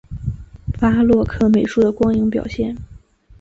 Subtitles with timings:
[0.79, 2.75] 巴洛克美术的光影表现